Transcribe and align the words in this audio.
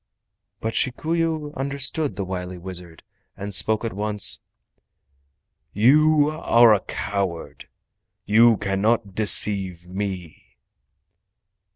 But 0.61 0.73
Shikuyu 0.73 1.53
understood 1.55 2.15
the 2.15 2.25
wily 2.25 2.57
wizard, 2.57 3.03
and 3.37 3.49
he 3.49 3.51
spoke 3.51 3.85
at 3.85 3.93
once: 3.93 4.39
"You 5.73 6.31
are 6.31 6.73
a 6.73 6.79
coward! 6.79 7.67
You 8.25 8.57
cannot 8.57 9.13
deceive 9.13 9.85
me!" 9.85 10.57